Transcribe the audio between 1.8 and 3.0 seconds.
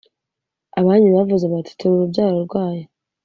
urubyaro rwayo